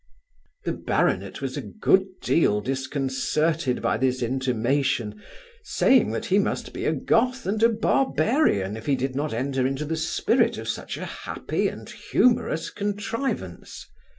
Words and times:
The 0.65 0.71
baronet 0.73 1.41
was 1.41 1.55
a 1.55 1.61
good 1.61 2.07
deal 2.23 2.59
disconcerted 2.59 3.83
by 3.83 3.99
his 3.99 4.23
intimation, 4.23 5.21
saying, 5.63 6.09
that 6.13 6.25
he 6.25 6.39
must 6.39 6.73
be 6.73 6.85
a 6.85 6.91
Goth 6.91 7.45
and 7.45 7.61
a 7.61 7.69
barbarian, 7.69 8.75
if 8.75 8.87
he 8.87 8.95
did 8.95 9.15
not 9.15 9.31
enter 9.31 9.67
into 9.67 9.85
the 9.85 9.95
spirit 9.97 10.57
of 10.57 10.67
such 10.67 10.97
a 10.97 11.05
happy 11.05 11.67
and 11.67 11.87
humourous 11.87 12.71
contrivance. 12.71 13.85